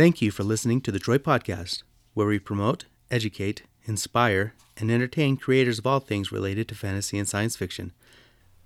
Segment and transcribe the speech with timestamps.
[0.00, 1.82] Thank you for listening to the Troy Podcast,
[2.14, 7.28] where we promote, educate, inspire, and entertain creators of all things related to fantasy and
[7.28, 7.92] science fiction.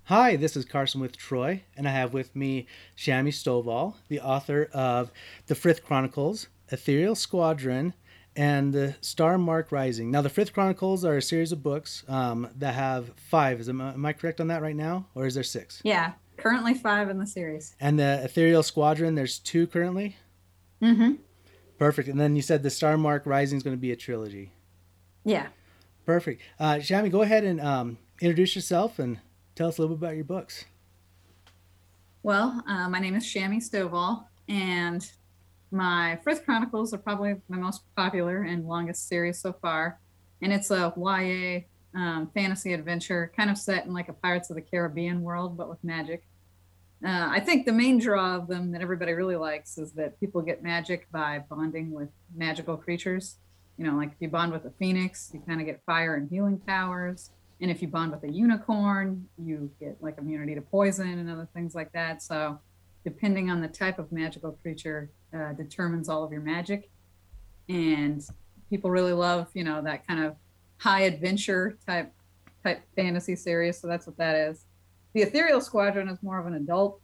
[0.05, 4.69] Hi, this is Carson with Troy, and I have with me Shami Stovall, the author
[4.71, 5.11] of
[5.47, 7.95] The Frith Chronicles, Ethereal Squadron,
[8.37, 10.11] and The Star Mark Rising.
[10.11, 13.59] Now, The Frith Chronicles are a series of books um, that have five.
[13.59, 15.81] Is, am, am I correct on that right now, or is there six?
[15.83, 17.75] Yeah, currently five in the series.
[17.81, 20.15] And the Ethereal Squadron, there's two currently?
[20.81, 21.13] Mm-hmm.
[21.77, 22.07] Perfect.
[22.07, 24.51] And then you said The Star Mark Rising is going to be a trilogy.
[25.23, 25.47] Yeah.
[26.05, 26.41] Perfect.
[26.59, 29.19] Uh, Shami, go ahead and um, introduce yourself and
[29.55, 30.65] tell us a little bit about your books.
[32.23, 35.07] Well, uh, my name is Shami Stovall, and
[35.71, 39.99] my Frith Chronicles are probably my most popular and longest series so far.
[40.41, 41.61] And it's a YA
[41.95, 45.69] um, fantasy adventure, kind of set in like a Pirates of the Caribbean world, but
[45.69, 46.23] with magic.
[47.05, 50.41] Uh, I think the main draw of them that everybody really likes is that people
[50.41, 53.37] get magic by bonding with magical creatures.
[53.77, 56.27] You know, like if you bond with a phoenix, you kind of get fire and
[56.27, 57.29] healing powers.
[57.61, 61.47] And if you bond with a unicorn, you get like immunity to poison and other
[61.53, 62.23] things like that.
[62.23, 62.59] So,
[63.03, 66.89] depending on the type of magical creature, uh, determines all of your magic.
[67.69, 68.25] And
[68.69, 70.35] people really love, you know, that kind of
[70.77, 72.11] high adventure type
[72.63, 73.79] type fantasy series.
[73.79, 74.65] So that's what that is.
[75.15, 76.99] The Ethereal Squadron is more of an adult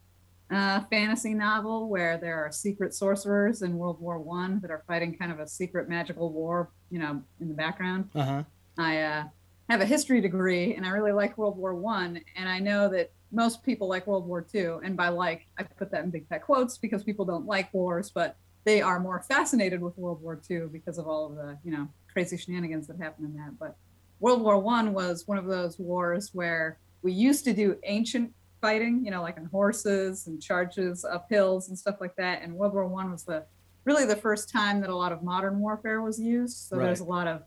[0.52, 5.18] uh, fantasy novel where there are secret sorcerers in World War One that are fighting
[5.18, 8.10] kind of a secret magical war, you know, in the background.
[8.14, 8.44] Uh-huh.
[8.78, 9.24] I uh,
[9.70, 13.12] have a history degree and I really like World War One, and I know that
[13.32, 16.42] most people like World War Two, and by like I put that in big fat
[16.42, 20.70] quotes because people don't like wars, but they are more fascinated with World War Two
[20.74, 23.58] because of all of the you know crazy shenanigans that happened in that.
[23.58, 23.78] But
[24.20, 29.04] World War One was one of those wars where we used to do ancient fighting,
[29.04, 32.42] you know, like on horses and charges up hills and stuff like that.
[32.42, 33.46] And World War One was the
[33.86, 36.56] really the first time that a lot of modern warfare was used.
[36.58, 36.86] So Right.
[36.86, 37.44] there's a lot of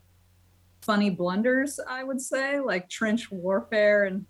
[0.81, 4.25] funny blunders, I would say, like trench warfare and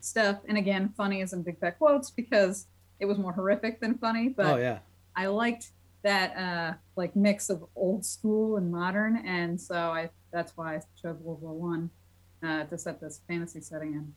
[0.00, 0.38] stuff.
[0.48, 2.66] And again, funny is in big fat quotes because
[2.98, 4.28] it was more horrific than funny.
[4.28, 4.78] But oh, yeah.
[5.14, 5.70] I liked
[6.02, 10.80] that uh, like mix of old school and modern, and so I that's why I
[11.00, 11.90] chose World War One
[12.42, 14.14] uh, to set this fantasy setting in.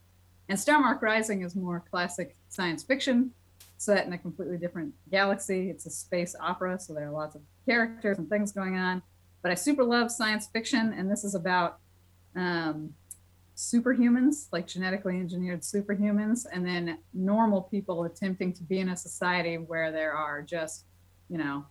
[0.49, 3.31] And Star Mark Rising is more classic science fiction,
[3.77, 5.69] set in a completely different galaxy.
[5.69, 9.03] It's a space opera, so there are lots of characters and things going on.
[9.43, 11.77] But I super love science fiction, and this is about
[12.35, 12.95] um,
[13.55, 19.57] superhumans, like genetically engineered superhumans, and then normal people attempting to be in a society
[19.57, 20.85] where there are just,
[21.29, 21.63] you know,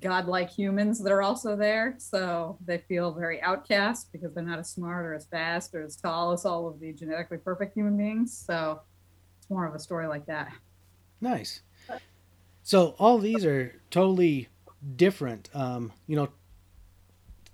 [0.00, 1.94] godlike humans that are also there.
[1.98, 5.96] So they feel very outcast because they're not as smart or as fast or as
[5.96, 8.36] tall as all of the genetically perfect human beings.
[8.36, 8.80] So
[9.38, 10.52] it's more of a story like that.
[11.20, 11.62] Nice.
[12.62, 14.48] So all these are totally
[14.96, 15.48] different.
[15.54, 16.28] Um, you know,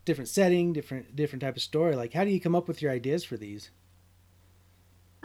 [0.04, 1.96] different setting, different different type of story.
[1.96, 3.70] Like, how do you come up with your ideas for these?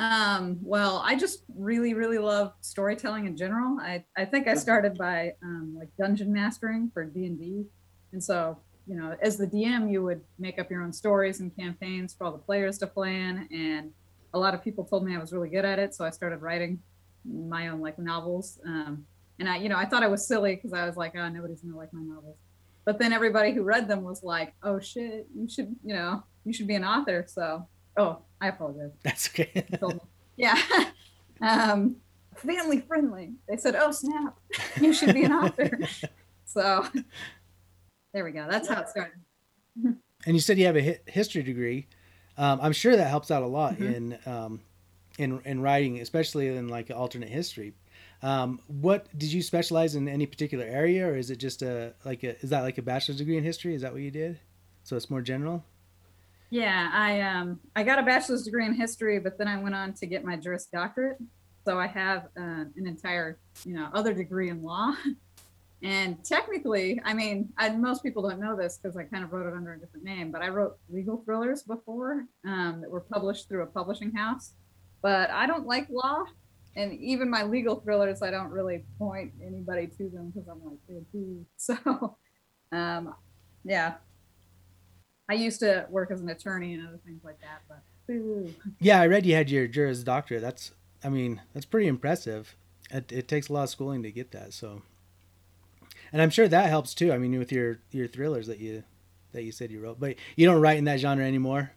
[0.01, 3.77] Um, well, I just really, really love storytelling in general.
[3.79, 7.65] I, I think I started by um, like dungeon mastering for D and D,
[8.11, 8.57] and so
[8.87, 12.25] you know, as the DM, you would make up your own stories and campaigns for
[12.25, 13.91] all the players to play in, and
[14.33, 16.41] a lot of people told me I was really good at it, so I started
[16.41, 16.79] writing
[17.23, 18.59] my own like novels.
[18.65, 19.05] Um,
[19.39, 21.61] and I, you know, I thought I was silly because I was like, oh, nobody's
[21.61, 22.37] gonna like my novels.
[22.85, 26.53] But then everybody who read them was like, oh shit, you should, you know, you
[26.53, 27.25] should be an author.
[27.27, 29.65] So, oh, I apologize That's okay.
[30.37, 30.57] Yeah.
[31.41, 31.97] um,
[32.35, 33.33] family friendly.
[33.47, 34.39] They said, "Oh snap,
[34.79, 35.79] you should be an author."
[36.45, 36.85] so
[38.13, 38.47] there we go.
[38.49, 39.19] That's how it started.
[39.83, 41.87] and you said you have a history degree.
[42.37, 43.95] Um, I'm sure that helps out a lot Mhm.
[43.95, 44.61] in um,
[45.17, 47.73] in in writing, especially in like alternate history.
[48.23, 52.23] Um, what did you specialize in any particular area, or is it just a like
[52.23, 53.75] a is that like a bachelor's degree in history?
[53.75, 54.39] Is that what you did?
[54.83, 55.63] So it's more general.
[56.51, 59.93] Yeah, I um I got a bachelor's degree in history, but then I went on
[59.93, 61.17] to get my Juris Doctorate.
[61.65, 64.93] So I have uh, an entire, you know, other degree in law.
[65.83, 69.47] And technically, I mean, I, most people don't know this because I kind of wrote
[69.47, 73.49] it under a different name, but I wrote legal thrillers before um, that were published
[73.49, 74.53] through a publishing house.
[75.01, 76.23] But I don't like law,
[76.75, 80.77] and even my legal thrillers, I don't really point anybody to them because I'm like,
[80.87, 82.15] "Eh, boo." so,
[82.71, 83.15] um,
[83.63, 83.95] yeah.
[85.31, 88.53] I used to work as an attorney and other things like that, but boo.
[88.79, 90.41] Yeah, I read you had your Juris Doctorate.
[90.41, 90.71] That's
[91.05, 92.57] I mean that's pretty impressive.
[92.89, 94.51] It, it takes a lot of schooling to get that.
[94.51, 94.81] So,
[96.11, 97.13] and I'm sure that helps too.
[97.13, 98.83] I mean, with your your thrillers that you
[99.31, 101.71] that you said you wrote, but you don't write in that genre anymore.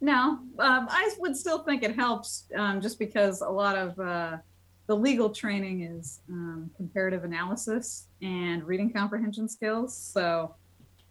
[0.00, 4.38] No, um, I would still think it helps um, just because a lot of uh,
[4.86, 9.94] the legal training is um, comparative analysis and reading comprehension skills.
[9.94, 10.54] So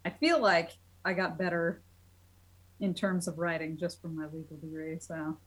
[0.06, 1.82] I feel like I got better
[2.80, 5.00] in terms of writing just from my legal degree.
[5.00, 5.38] So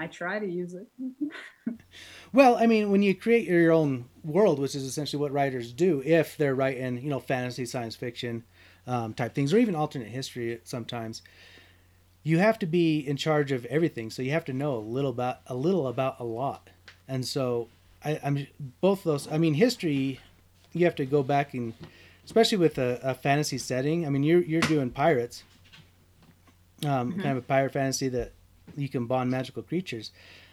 [0.00, 0.86] I try to use it.
[2.32, 6.02] well, I mean, when you create your own world, which is essentially what writers do,
[6.04, 8.44] if they're writing, you know, fantasy, science fiction
[8.86, 11.20] um, type things, or even alternate history sometimes,
[12.22, 14.10] you have to be in charge of everything.
[14.10, 16.70] So you have to know a little about a little about a lot.
[17.06, 17.68] And so
[18.04, 18.46] I, am
[18.80, 19.30] both those.
[19.30, 20.20] I mean, history,
[20.72, 21.74] you have to go back and,
[22.28, 24.06] especially with a, a fantasy setting.
[24.06, 25.44] I mean, you're you're doing pirates,
[26.84, 27.22] um, mm-hmm.
[27.22, 28.32] kind of a pirate fantasy that
[28.76, 30.12] you can bond magical creatures.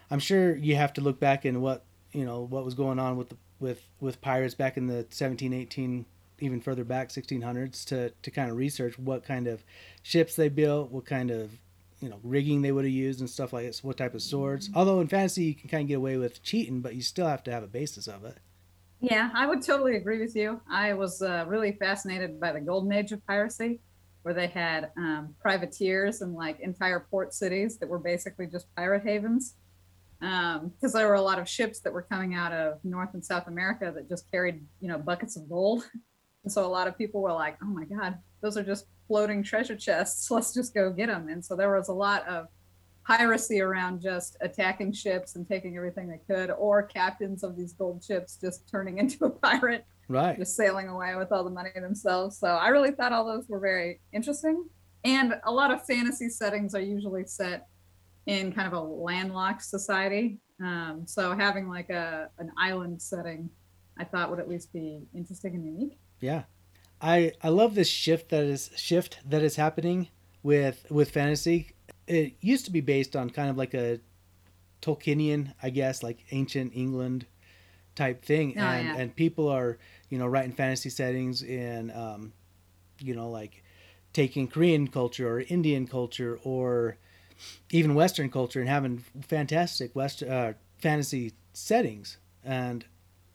[0.10, 1.84] I'm sure you have to look back in what
[2.14, 5.52] you know what was going on with the, with with pirates back in the 17,
[5.52, 6.06] 18,
[6.40, 9.62] even further back 1600s to to kind of research what kind of
[10.02, 11.52] ships they built, what kind of
[12.00, 14.70] you know rigging they would have used and stuff like this, what type of swords.
[14.70, 14.78] Mm-hmm.
[14.78, 17.44] Although in fantasy you can kind of get away with cheating, but you still have
[17.44, 18.38] to have a basis of it.
[19.06, 20.60] Yeah, I would totally agree with you.
[20.68, 23.80] I was uh, really fascinated by the golden age of piracy
[24.24, 29.04] where they had um, privateers and like entire port cities that were basically just pirate
[29.04, 29.58] havens.
[30.20, 33.24] Because um, there were a lot of ships that were coming out of North and
[33.24, 35.88] South America that just carried, you know, buckets of gold.
[36.44, 39.42] And so a lot of people were like, oh my God, those are just floating
[39.42, 40.30] treasure chests.
[40.32, 41.28] Let's just go get them.
[41.28, 42.50] And so there was a lot of
[43.06, 48.04] piracy around just attacking ships and taking everything they could, or captains of these gold
[48.04, 50.38] ships just turning into a pirate right.
[50.38, 52.38] just sailing away with all the money themselves.
[52.38, 54.66] So i really thought all those were very interesting.
[55.04, 57.68] And a lot of fantasy settings are usually set
[58.26, 60.40] in kind of a landlocked society.
[60.60, 63.50] Um, so having like a an island setting
[63.98, 66.00] i thought would at least be interesting and unique.
[66.22, 66.44] Yeah.
[67.02, 70.10] I i love this shift that is shift that is happening
[70.44, 71.75] with with fantasy
[72.08, 74.00] it used to be based on kind of like a
[74.82, 77.26] tolkienian i guess like ancient england
[77.96, 78.98] type thing oh, and yeah.
[78.98, 79.78] and people are
[80.10, 82.34] you know writing fantasy settings in um,
[83.00, 83.64] you know like
[84.14, 86.98] taking korean culture or indian culture or
[87.72, 92.86] even western culture and having fantastic west uh, fantasy settings and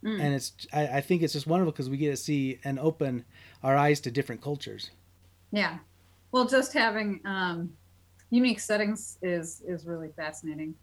[0.05, 0.20] mm.
[0.20, 3.25] and it's I, I think it's just wonderful because we get to see and open
[3.62, 4.90] our eyes to different cultures
[5.50, 5.78] yeah
[6.32, 7.73] well just having um,
[8.30, 10.74] unique settings is is really fascinating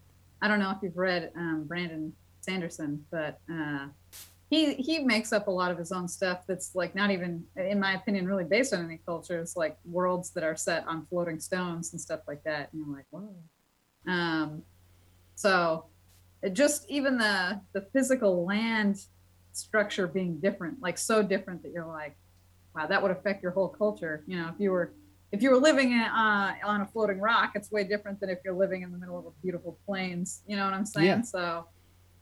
[0.42, 2.14] i don't know if you've read um, brandon
[2.48, 3.88] Sanderson, but uh,
[4.50, 7.80] he he makes up a lot of his own stuff that's like not even, in
[7.80, 9.40] my opinion, really based on any culture.
[9.40, 12.70] It's like worlds that are set on floating stones and stuff like that.
[12.72, 13.36] And you're like, whoa.
[14.12, 14.64] Um,
[15.36, 15.86] so
[16.54, 19.06] just even the the physical land
[19.52, 22.16] structure being different, like so different that you're like,
[22.74, 24.24] wow, that would affect your whole culture.
[24.26, 24.94] You know, if you were
[25.32, 28.40] if you were living in, uh, on a floating rock, it's way different than if
[28.46, 30.42] you're living in the middle of a beautiful plains.
[30.48, 31.06] You know what I'm saying?
[31.06, 31.22] Yeah.
[31.22, 31.68] So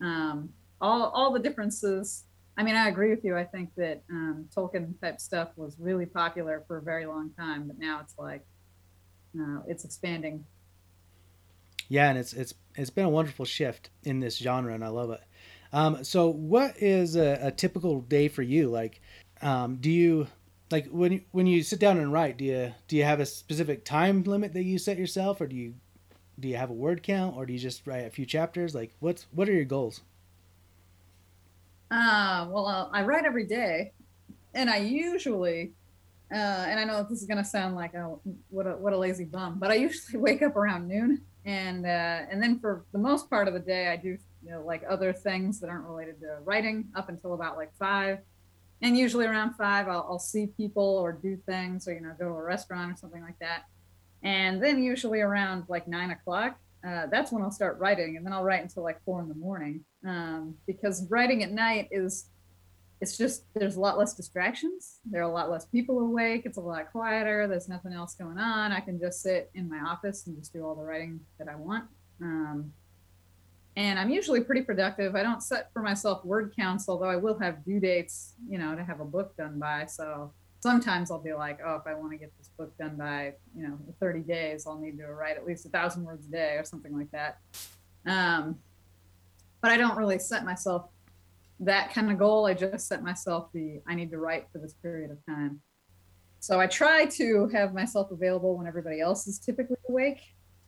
[0.01, 0.49] um,
[0.81, 2.23] all all the differences.
[2.57, 3.37] I mean, I agree with you.
[3.37, 7.67] I think that um, Tolkien type stuff was really popular for a very long time,
[7.67, 8.45] but now it's like
[9.39, 10.45] uh, it's expanding.
[11.89, 15.11] Yeah, and it's it's it's been a wonderful shift in this genre, and I love
[15.11, 15.21] it.
[15.73, 18.69] Um, so, what is a, a, typical day for you?
[18.69, 19.01] Like,
[19.41, 20.27] um, do you
[20.71, 22.37] like when you, when you sit down and write?
[22.37, 25.55] Do you do you have a specific time limit that you set yourself, or do
[25.55, 25.75] you
[26.39, 28.93] do you have a word count or do you just write a few chapters like
[28.99, 30.01] what's what are your goals
[31.91, 33.91] uh well uh, i write every day
[34.53, 35.71] and i usually
[36.31, 38.15] uh and i know this is to sound like a
[38.49, 42.25] what a what a lazy bum but i usually wake up around noon and uh
[42.29, 45.13] and then for the most part of the day i do you know like other
[45.13, 48.19] things that aren't related to writing up until about like five
[48.81, 52.25] and usually around five I'll, I'll see people or do things or you know go
[52.25, 53.65] to a restaurant or something like that
[54.25, 58.17] and then usually around like nine o'clock, uh, that's when I'll start writing.
[58.17, 59.85] And then I'll write until like four in the morning.
[60.05, 62.29] Um, because writing at night is,
[63.01, 64.99] it's just, there's a lot less distractions.
[65.05, 66.43] There are a lot less people awake.
[66.45, 67.47] It's a lot quieter.
[67.47, 68.71] There's nothing else going on.
[68.71, 71.55] I can just sit in my office and just do all the writing that I
[71.55, 71.85] want.
[72.19, 72.73] Um,
[73.77, 75.15] and I'm usually pretty productive.
[75.15, 78.75] I don't set for myself word counts, although I will have due dates, you know,
[78.75, 79.85] to have a book done by.
[79.85, 83.33] So sometimes I'll be like, oh, if I want to get this book done by,
[83.55, 86.55] you know, 30 days, I'll need to write at least a thousand words a day
[86.55, 87.39] or something like that.
[88.05, 88.59] Um,
[89.61, 90.89] but I don't really set myself
[91.59, 92.45] that kind of goal.
[92.45, 95.59] I just set myself the, I need to write for this period of time.
[96.39, 100.21] So I try to have myself available when everybody else is typically awake,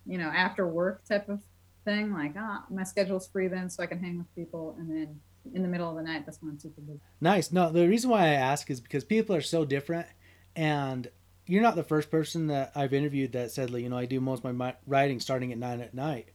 [0.05, 1.41] you know, after work type of
[1.88, 2.13] thing.
[2.13, 4.75] Like, ah, my schedule's free then, so I can hang with people.
[4.77, 5.20] And then
[5.53, 6.25] in the middle of the night.
[6.25, 7.00] That's when I'm super busy.
[7.22, 7.51] Nice.
[7.51, 10.08] No, the reason why I ask is because people are so different,
[10.56, 11.10] and
[11.46, 14.20] you're not the first person that I've interviewed that said, like, you know, I do
[14.20, 16.29] most of my writing starting at nine at night.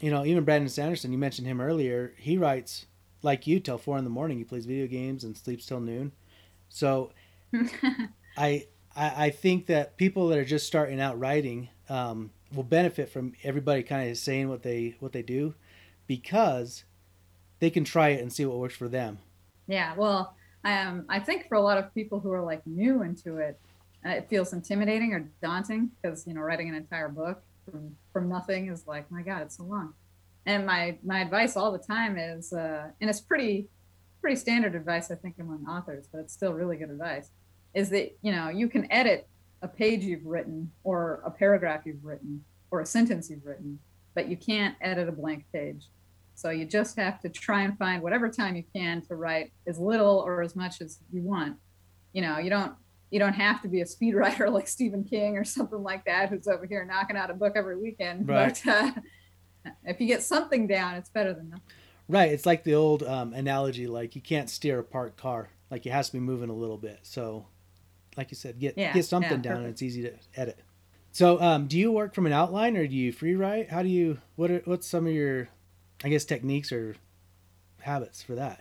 [0.00, 2.14] you know, even Brandon Sanderson, you mentioned him earlier.
[2.16, 2.86] He writes
[3.22, 4.38] like you till four in the morning.
[4.38, 6.12] He plays video games and sleeps till noon.
[6.68, 7.12] So,
[8.36, 8.66] I,
[8.96, 13.32] I I think that people that are just starting out writing um, will benefit from
[13.44, 15.54] everybody kind of saying what they what they do,
[16.06, 16.84] because
[17.60, 19.18] they can try it and see what works for them.
[19.66, 23.02] Yeah, well, I um, I think for a lot of people who are like new
[23.02, 23.58] into it,
[24.04, 28.28] uh, it feels intimidating or daunting because you know writing an entire book from from
[28.28, 29.94] nothing is like my god, it's so long.
[30.46, 33.68] And my my advice all the time is, uh, and it's pretty
[34.20, 37.30] pretty standard advice I think among authors, but it's still really good advice,
[37.74, 39.28] is that you know you can edit
[39.62, 43.78] a page you've written or a paragraph you've written or a sentence you've written,
[44.14, 45.88] but you can't edit a blank page.
[46.34, 49.78] So you just have to try and find whatever time you can to write as
[49.78, 51.56] little or as much as you want.
[52.12, 52.72] You know, you don't
[53.10, 56.30] you don't have to be a speed writer like Stephen King or something like that,
[56.30, 58.28] who's over here knocking out a book every weekend.
[58.28, 58.58] Right.
[58.64, 58.72] But
[59.66, 61.64] uh, if you get something down, it's better than nothing.
[62.08, 62.32] Right.
[62.32, 65.50] It's like the old um, analogy, like you can't steer a parked car.
[65.70, 67.00] Like it has to be moving a little bit.
[67.02, 67.46] So,
[68.20, 70.58] like you said, get yeah, get something yeah, down, and it's easy to edit.
[71.10, 73.70] So, um, do you work from an outline, or do you free write?
[73.70, 74.18] How do you?
[74.36, 75.48] What are what's some of your
[76.04, 76.96] I guess techniques or
[77.80, 78.60] habits for that?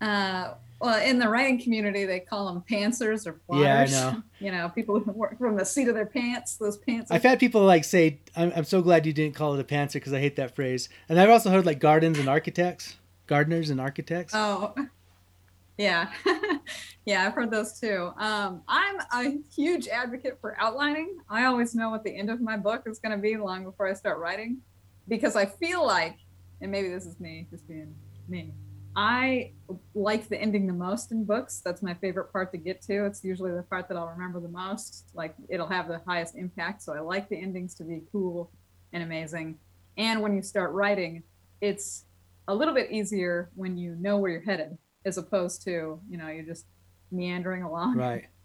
[0.00, 3.92] Uh, well, in the writing community, they call them pantsers or plotters.
[3.92, 4.22] Yeah, I know.
[4.38, 6.56] You know, people who work from the seat of their pants.
[6.56, 7.10] Those pants.
[7.10, 9.94] I've had people like say, "I'm, I'm so glad you didn't call it a pantser
[9.94, 12.96] because I hate that phrase." And I've also heard like gardens and architects,
[13.26, 14.34] gardeners and architects.
[14.34, 14.74] Oh,
[15.78, 16.10] yeah,
[17.06, 18.10] yeah, I've heard those too.
[18.18, 21.18] Um, I'm a huge advocate for outlining.
[21.28, 23.88] I always know what the end of my book is going to be long before
[23.88, 24.58] I start writing
[25.08, 26.16] because I feel like,
[26.60, 27.94] and maybe this is me just being
[28.28, 28.52] me,
[28.96, 29.52] I
[29.94, 31.60] like the ending the most in books.
[31.62, 33.04] That's my favorite part to get to.
[33.04, 35.10] It's usually the part that I'll remember the most.
[35.12, 36.82] Like it'll have the highest impact.
[36.82, 38.50] So I like the endings to be cool
[38.94, 39.58] and amazing.
[39.98, 41.22] And when you start writing,
[41.60, 42.06] it's
[42.48, 46.28] a little bit easier when you know where you're headed, as opposed to you know
[46.28, 46.66] you're just
[47.10, 47.96] meandering along.
[47.96, 48.26] Right.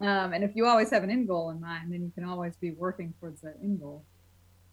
[0.00, 2.56] Um, and if you always have an end goal in mind, then you can always
[2.56, 4.04] be working towards that end goal.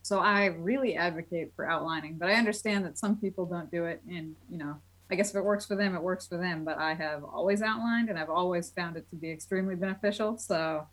[0.03, 4.01] So I really advocate for outlining, but I understand that some people don't do it.
[4.09, 4.77] And, you know,
[5.11, 6.65] I guess if it works for them, it works for them.
[6.65, 10.37] But I have always outlined and I've always found it to be extremely beneficial.
[10.37, 10.87] So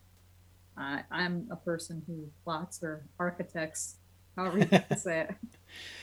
[0.77, 3.97] uh, I'm a person who plots or architects,
[4.37, 5.35] however you say it.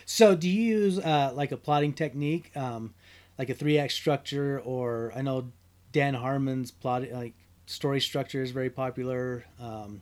[0.05, 2.95] So do you use uh, like a plotting technique, um,
[3.37, 5.51] like a three act structure, or I know
[5.91, 7.33] Dan Harmon's plot like
[7.65, 9.45] story structure is very popular.
[9.59, 10.01] Um,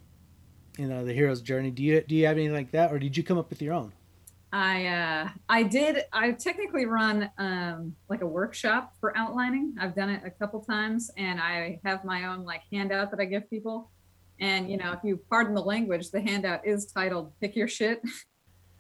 [0.77, 1.71] you know the hero's journey.
[1.71, 3.73] Do you do you have anything like that or did you come up with your
[3.73, 3.93] own?
[4.51, 9.75] I uh i did i technically run um like a workshop for outlining.
[9.79, 13.25] I've done it a couple times and i have my own like handout that i
[13.25, 13.91] give people.
[14.39, 18.01] And you know if you pardon the language the handout is titled pick your shit.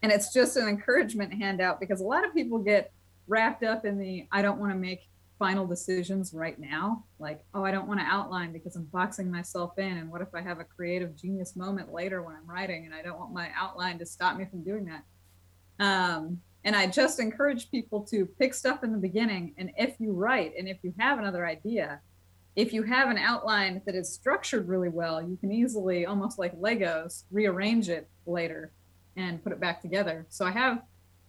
[0.01, 2.91] And it's just an encouragement handout because a lot of people get
[3.33, 5.09] wrapped up in the i don't want to make
[5.39, 7.03] final decisions right now.
[7.17, 10.27] Like oh i don't want to outline because i'm boxing myself in and what if
[10.35, 13.49] i have a creative genius moment later when i'm writing and i don't want my
[13.57, 15.03] outline to stop me from doing that?
[15.83, 20.13] Um, and i just encourage people to pick stuff in the beginning and if you
[20.13, 21.99] write and if you have another idea
[22.55, 26.55] if you have an outline that is structured really well you can easily almost like
[26.59, 28.71] legos rearrange it later
[29.17, 30.25] and put it back together.
[30.29, 30.83] So i have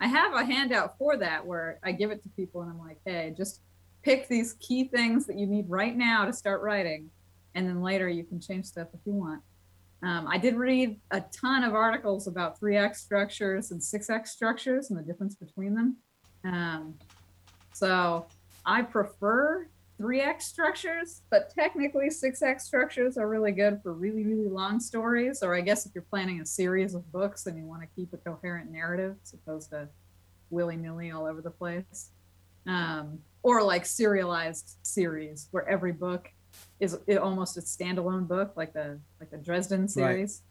[0.04, 2.98] i have a handout for that where i give it to people and i'm like
[3.04, 3.60] hey just
[4.04, 7.10] pick these key things that you need right now to start writing,
[7.54, 9.42] and then later you can change stuff if you want.
[10.02, 14.98] Um, I did read a ton of articles about 3x structures and 6x structures and
[14.98, 15.96] the difference between them.
[16.44, 16.94] Um,
[17.72, 18.26] so
[18.66, 19.66] I prefer
[20.04, 25.42] 3x structures, but technically 6x structures are really good for really, really long stories.
[25.42, 28.12] Or I guess if you're planning a series of books and you want to keep
[28.12, 29.88] a coherent narrative as opposed to
[30.50, 32.10] willy nilly all over the place.
[32.66, 36.30] Um, or like serialized series where every book
[36.80, 40.42] is almost a standalone book, like the like the Dresden series.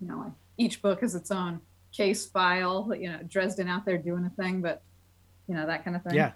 [0.00, 0.08] Right.
[0.08, 1.60] You know, like each book is its own
[1.92, 2.92] case file.
[2.94, 4.82] You know, Dresden out there doing a thing, but
[5.48, 6.14] you know that kind of thing.
[6.14, 6.32] Yeah.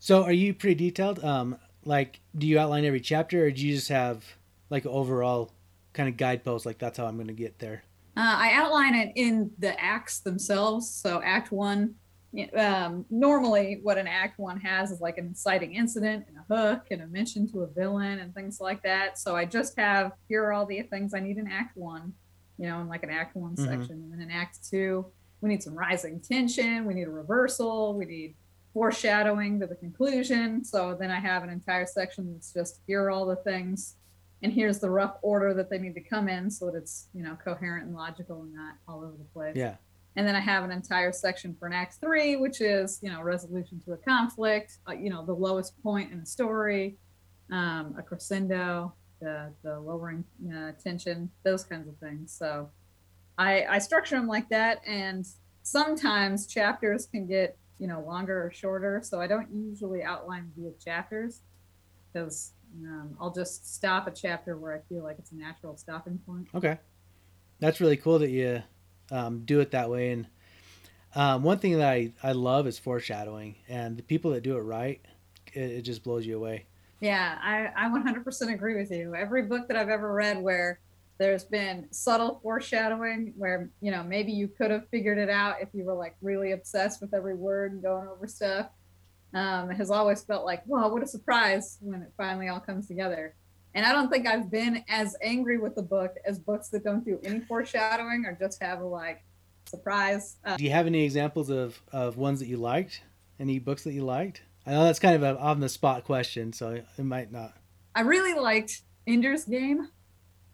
[0.00, 1.22] So, are you pretty detailed?
[1.24, 4.24] Um, like, do you outline every chapter, or do you just have
[4.70, 5.50] like overall
[5.94, 6.66] kind of guidepost?
[6.66, 7.82] Like, that's how I'm going to get there.
[8.16, 10.88] Uh, I outline it in the acts themselves.
[10.88, 11.94] So, Act One
[12.56, 16.88] um, normally what an act one has is like an inciting incident and a hook
[16.90, 20.44] and a mention to a villain and things like that so i just have here
[20.44, 22.12] are all the things i need in act one
[22.58, 23.64] you know in like an act one mm-hmm.
[23.64, 25.06] section and then in act two
[25.40, 28.34] we need some rising tension we need a reversal we need
[28.72, 33.10] foreshadowing to the conclusion so then i have an entire section that's just here are
[33.10, 33.96] all the things
[34.42, 37.22] and here's the rough order that they need to come in so that it's you
[37.22, 39.74] know coherent and logical and not all over the place yeah
[40.16, 43.22] And then I have an entire section for an act three, which is, you know,
[43.22, 46.96] resolution to a conflict, uh, you know, the lowest point in the story,
[47.52, 52.32] um, a crescendo, the, the lowering uh, tension, those kinds of things.
[52.32, 52.68] So
[53.36, 54.80] I, I structure them like that.
[54.84, 55.24] And
[55.62, 59.00] sometimes chapters can get, you know, longer or shorter.
[59.02, 61.42] So I don't usually outline via chapters
[62.12, 62.52] because
[62.84, 66.48] um, I'll just stop a chapter where I feel like it's a natural stopping point.
[66.54, 66.78] Okay.
[67.60, 68.62] That's really cool that you
[69.10, 70.12] um, do it that way.
[70.12, 70.26] And
[71.14, 74.60] um, one thing that I, I love is foreshadowing, and the people that do it
[74.60, 75.00] right,
[75.52, 76.66] it, it just blows you away.
[77.00, 79.14] Yeah, I, I 100% agree with you.
[79.14, 80.80] Every book that I've ever read where
[81.18, 85.68] there's been subtle foreshadowing, where, you know, maybe you could have figured it out if
[85.72, 88.68] you were like really obsessed with every word and going over stuff,
[89.34, 93.34] um, has always felt like, wow, what a surprise when it finally all comes together.
[93.74, 97.04] And I don't think I've been as angry with the book as books that don't
[97.04, 99.22] do any foreshadowing or just have a like
[99.66, 100.36] surprise.
[100.44, 103.02] Uh, do you have any examples of, of ones that you liked?
[103.38, 104.42] Any books that you liked?
[104.66, 107.54] I know that's kind of an on the spot question, so it might not.
[107.94, 109.88] I really liked Ender's Game.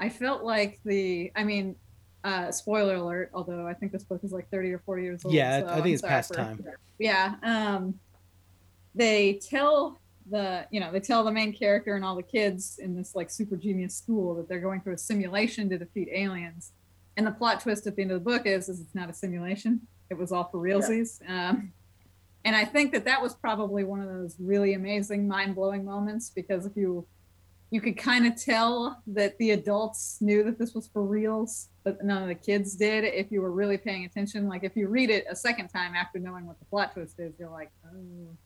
[0.00, 1.76] I felt like the, I mean,
[2.24, 5.34] uh, spoiler alert, although I think this book is like 30 or 40 years old.
[5.34, 6.64] Yeah, so I think I'm it's past for, time.
[6.98, 7.34] Yeah.
[7.42, 8.00] Um,
[8.94, 12.96] they tell the you know they tell the main character and all the kids in
[12.96, 16.72] this like super genius school that they're going through a simulation to defeat aliens
[17.16, 19.12] and the plot twist at the end of the book is is it's not a
[19.12, 21.50] simulation it was all for realsies yeah.
[21.50, 21.72] um,
[22.44, 26.64] and i think that that was probably one of those really amazing mind-blowing moments because
[26.64, 27.06] if you
[27.74, 32.02] you could kind of tell that the adults knew that this was for reals but
[32.04, 35.10] none of the kids did if you were really paying attention like if you read
[35.10, 38.36] it a second time after knowing what the plot twist is you're like oh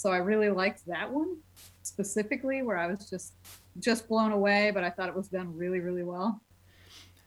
[0.00, 1.36] so I really liked that one
[1.82, 3.34] specifically, where I was just
[3.78, 6.40] just blown away, but I thought it was done really, really well.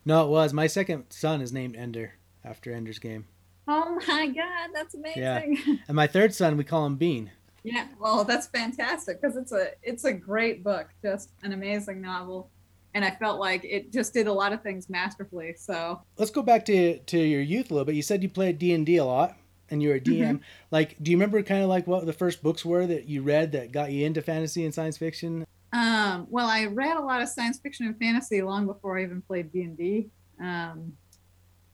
[0.06, 0.54] No, it was.
[0.54, 3.28] My second son is named Ender after Ender's Game.
[3.68, 5.22] Oh my God, that's amazing.
[5.22, 5.76] Yeah.
[5.88, 7.30] And my third son, we call him Bean.
[7.64, 12.50] Yeah, well, that's fantastic because it's a it's a great book, just an amazing novel,
[12.94, 15.56] and I felt like it just did a lot of things masterfully.
[15.58, 17.96] So let's go back to to your youth a little bit.
[17.96, 19.38] You said you played D and D a lot
[19.70, 20.20] and you're a DM.
[20.20, 20.38] Mm-hmm.
[20.72, 23.54] Like, do you remember kind of like what the first books were that you read
[23.54, 25.46] that got you into fantasy and science fiction?
[25.72, 29.22] Um, well, I read a lot of science fiction and fantasy long before I even
[29.22, 30.10] played D and D.
[30.40, 30.94] Um,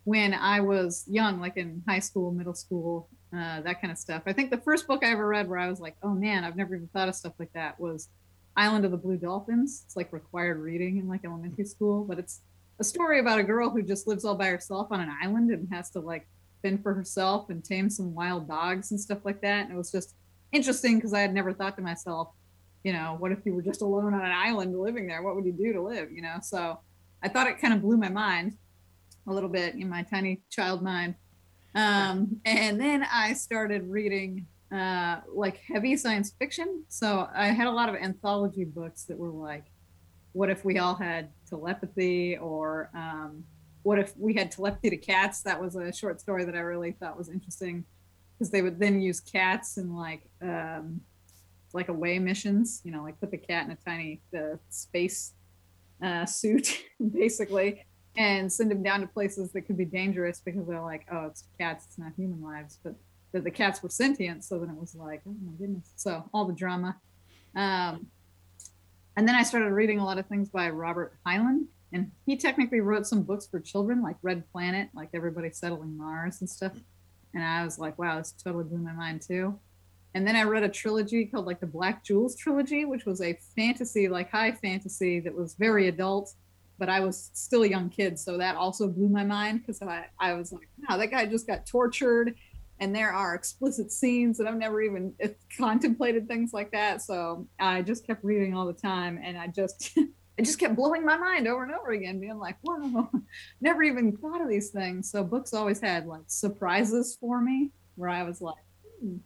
[0.04, 4.24] when I was young, like in high school, middle school, uh, that kind of stuff.
[4.26, 6.56] I think the first book I ever read where I was like, oh man, I've
[6.56, 8.10] never even thought of stuff like that was
[8.58, 9.84] Island of the Blue Dolphins.
[9.86, 12.42] It's like required reading in like elementary school, but it's
[12.80, 15.68] a story about a girl who just lives all by herself on an island and
[15.72, 16.28] has to like
[16.62, 19.66] fend for herself and tame some wild dogs and stuff like that.
[19.66, 20.16] And it was just
[20.52, 22.30] interesting because I had never thought to myself,
[22.84, 25.22] you know, what if you were just alone on an island living there?
[25.22, 26.12] What would you do to live?
[26.12, 26.80] You know, so
[27.22, 28.58] I thought it kind of blew my mind
[29.30, 31.16] a little bit in my tiny child mind.
[31.76, 36.84] Um, and then I started reading uh, like heavy science fiction.
[36.90, 39.66] So I had a lot of anthology books that were like,
[40.34, 43.44] what if we all had telepathy or um,
[43.84, 45.42] what if we had telepathy to cats?
[45.42, 47.86] That was a short story that I really thought was interesting
[48.38, 51.02] because they would then use cats in like um,
[51.74, 52.82] like away missions.
[52.84, 55.34] You know, like put the cat in a tiny uh, space
[56.04, 57.86] uh, suit, basically,
[58.20, 61.46] and send them down to places that could be dangerous because they're like, oh, it's
[61.58, 62.94] cats, it's not human lives, but
[63.32, 64.44] that the cats were sentient.
[64.44, 65.90] So then it was like, oh my goodness.
[65.96, 66.98] So all the drama.
[67.56, 68.08] Um,
[69.16, 72.82] and then I started reading a lot of things by Robert Heinlein, and he technically
[72.82, 76.74] wrote some books for children like red planet like everybody settling mars and stuff
[77.34, 79.58] and i was like wow this totally blew my mind too
[80.14, 83.38] and then i read a trilogy called like the black jewels trilogy which was a
[83.56, 86.34] fantasy like high fantasy that was very adult
[86.80, 90.06] but i was still a young kid so that also blew my mind because I,
[90.20, 92.36] I was like wow that guy just got tortured
[92.80, 95.14] and there are explicit scenes that i've never even
[95.58, 99.98] contemplated things like that so i just kept reading all the time and i just
[100.40, 103.10] it just kept blowing my mind over and over again, being like, "Whoa,
[103.62, 108.10] never even thought of these things." So books always had like surprises for me, where
[108.10, 108.64] I was like,
[109.02, 109.18] hmm.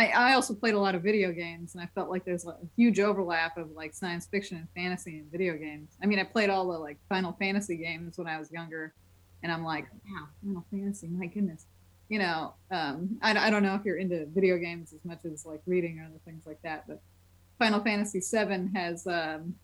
[0.00, 2.56] I, I also played a lot of video games, and I felt like there's a
[2.74, 5.90] huge overlap of like science fiction and fantasy and video games.
[6.02, 8.94] I mean, I played all the like Final Fantasy games when I was younger,
[9.42, 11.66] and I'm like, wow, Final Fantasy, my goodness.
[12.08, 15.44] You know, um, I, I don't know if you're into video games as much as
[15.44, 17.02] like reading or other things like that, but
[17.58, 19.54] Final Fantasy VII has um,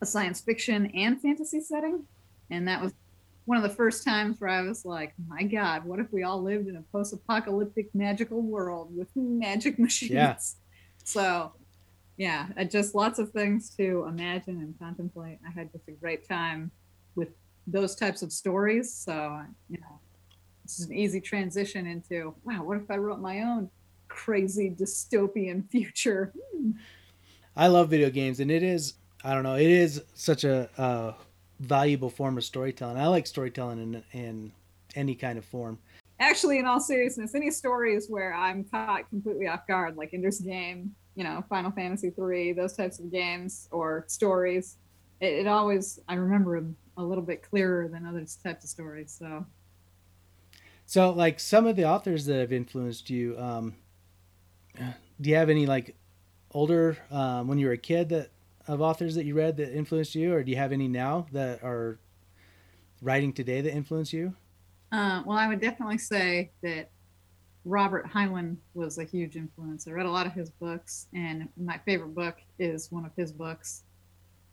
[0.00, 2.04] a science fiction and fantasy setting.
[2.50, 2.94] And that was
[3.46, 6.42] one of the first times where I was like, my God, what if we all
[6.42, 10.10] lived in a post apocalyptic magical world with magic machines?
[10.12, 10.36] Yeah.
[11.04, 11.52] So,
[12.16, 15.38] yeah, just lots of things to imagine and contemplate.
[15.46, 16.72] I had just a great time
[17.14, 17.28] with
[17.68, 18.92] those types of stories.
[18.92, 20.00] So, you know,
[20.64, 23.70] it's an easy transition into wow, what if I wrote my own
[24.08, 26.32] crazy dystopian future?
[27.54, 31.12] I love video games, and it is I don't know, it is such a uh,
[31.60, 32.96] valuable form of storytelling.
[32.96, 34.52] I like storytelling in in
[34.94, 35.78] any kind of form.
[36.18, 40.94] Actually, in all seriousness, any stories where I'm caught completely off guard, like Ender's Game,
[41.14, 44.76] you know, Final Fantasy three, those types of games or stories,
[45.20, 49.14] it, it always I remember them a little bit clearer than other types of stories.
[49.18, 49.44] So,
[50.86, 53.74] so like some of the authors that have influenced you, um,
[55.20, 55.94] do you have any like
[56.52, 58.30] older um, when you were a kid that
[58.68, 61.62] of authors that you read that influenced you, or do you have any now that
[61.62, 61.98] are
[63.02, 64.34] writing today that influence you?
[64.92, 66.90] Uh, well, I would definitely say that
[67.64, 69.88] Robert Heinlein was a huge influence.
[69.88, 73.32] I read a lot of his books, and my favorite book is one of his
[73.32, 73.82] books.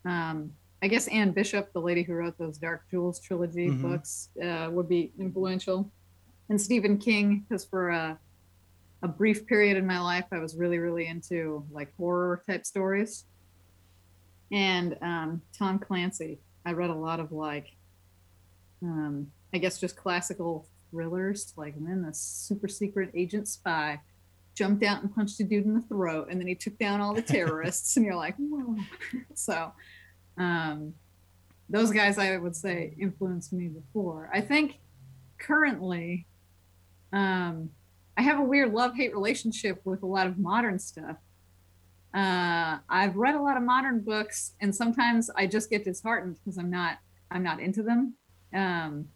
[0.04, 3.90] Um, I guess Anne Bishop, the lady who wrote those Dark Jewels trilogy mm-hmm.
[3.90, 5.90] books, uh, would be influential.
[6.50, 8.18] And Stephen King, because for a,
[9.02, 13.24] a brief period in my life, I was really, really into like horror type stories.
[14.52, 17.74] And um, Tom Clancy, I read a lot of like
[18.82, 24.00] um, I guess just classical thrillers, like when the super secret agent spy
[24.54, 27.14] jumped out and punched a dude in the throat, and then he took down all
[27.14, 28.76] the terrorists, and you're like, whoa.
[29.34, 29.72] so,
[30.38, 30.94] um,
[31.68, 34.30] those guys I would say influenced me before.
[34.32, 34.78] I think
[35.38, 36.26] currently,
[37.12, 37.70] um,
[38.16, 41.16] I have a weird love hate relationship with a lot of modern stuff.
[42.14, 46.58] Uh, I've read a lot of modern books, and sometimes I just get disheartened because
[46.58, 46.98] I'm not
[47.30, 48.14] I'm not into them.
[48.54, 49.08] Um,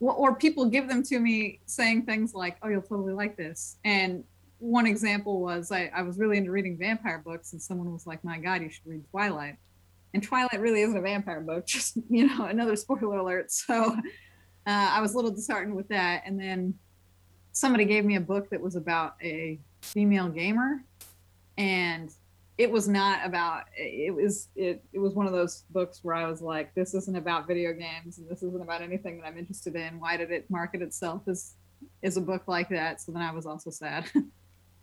[0.00, 4.24] or people give them to me saying things like, "Oh, you'll totally like this." And
[4.60, 8.24] one example was I, I was really into reading vampire books, and someone was like,
[8.24, 9.56] "My God, you should read Twilight."
[10.14, 13.52] And Twilight really isn't a vampire book, just you know, another spoiler alert.
[13.52, 13.96] So
[14.68, 16.22] uh, I was a little disheartened with that.
[16.26, 16.74] And then
[17.52, 20.84] somebody gave me a book that was about a female gamer,
[21.58, 22.14] and
[22.56, 26.26] it was not about it was it, it was one of those books where i
[26.26, 29.76] was like this isn't about video games and this isn't about anything that i'm interested
[29.76, 30.00] in.
[30.00, 31.54] Why did it market itself as
[32.02, 33.00] as a book like that?
[33.00, 34.10] So then i was also sad.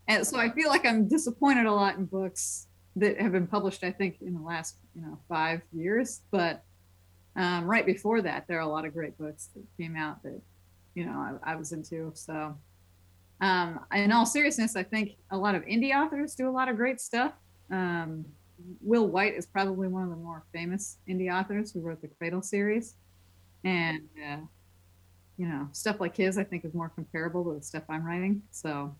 [0.08, 3.84] And so i feel like i'm disappointed a lot in books that have been published
[3.84, 6.22] i think in the last you know five years.
[6.30, 6.64] But
[7.36, 10.40] um, right before that there are a lot of great books that came out that
[10.94, 12.12] you know i, I was into.
[12.14, 12.56] So
[13.42, 16.76] um, in all seriousness i think a lot of indie authors do a lot of
[16.76, 17.34] great stuff
[17.72, 18.26] um,
[18.82, 22.42] Will Wight is probably one of the more famous indie authors who wrote the Cradle
[22.42, 22.96] series,
[23.64, 24.38] and uh,
[25.38, 28.42] you know stuff like his I think is more comparable to the stuff I'm writing.
[28.52, 28.96] So,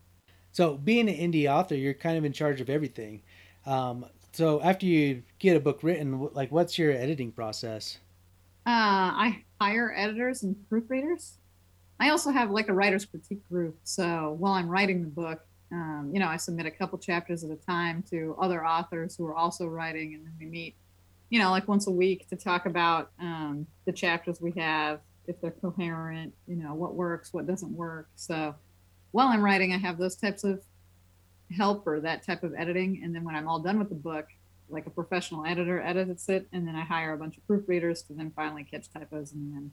[0.52, 3.22] so being an indie author, you're kind of in charge of everything.
[3.64, 7.98] Um, so after you get a book written, like what's your editing process?
[8.66, 11.34] Uh, I hire editors and proofreaders.
[11.98, 13.78] I also have like a writer's critique group.
[13.84, 15.40] So while I'm writing the book,
[15.72, 19.26] um, you know, I submit a couple chapters at a time to other authors who
[19.26, 20.74] are also writing, and then we meet,
[21.30, 25.40] you know, like once a week to talk about um, the chapters we have, if
[25.40, 28.08] they're coherent, you know, what works, what doesn't work.
[28.14, 28.54] So
[29.10, 30.62] while I'm writing, I have those types of
[31.56, 34.28] help or that type of editing, and then when I'm all done with the book,
[34.68, 38.12] like a professional editor edits it, and then I hire a bunch of proofreaders to
[38.12, 39.70] then finally catch typos and then.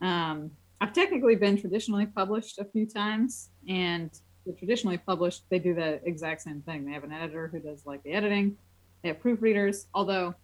[0.00, 0.50] Um,
[0.84, 4.10] I've technically been traditionally published a few times, and
[4.44, 6.84] the traditionally published, they do the exact same thing.
[6.84, 8.58] They have an editor who does like the editing.
[9.00, 9.86] They have proofreaders.
[9.94, 10.34] Although,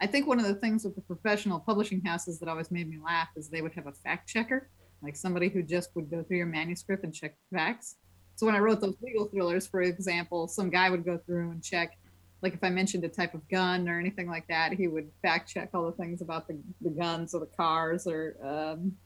[0.00, 3.00] I think one of the things with the professional publishing houses that always made me
[3.04, 4.70] laugh is they would have a fact checker,
[5.02, 7.96] like somebody who just would go through your manuscript and check facts.
[8.36, 11.62] So when I wrote those legal thrillers, for example, some guy would go through and
[11.62, 11.98] check,
[12.40, 15.52] like if I mentioned a type of gun or anything like that, he would fact
[15.52, 18.96] check all the things about the, the guns or the cars or um,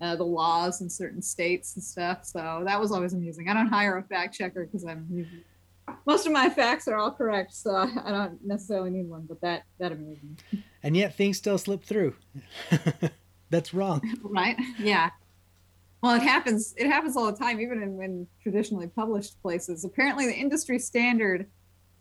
[0.00, 2.24] uh, the laws in certain states and stuff.
[2.24, 3.48] So that was always amusing.
[3.48, 5.26] I don't hire a fact checker because I'm
[6.06, 9.26] most of my facts are all correct, so I don't necessarily need one.
[9.28, 10.62] But that that amused me.
[10.82, 12.14] And yet things still slip through.
[13.50, 14.02] That's wrong.
[14.22, 14.56] right?
[14.78, 15.10] Yeah.
[16.02, 16.74] Well, it happens.
[16.76, 19.84] It happens all the time, even in, in traditionally published places.
[19.84, 21.46] Apparently, the industry standard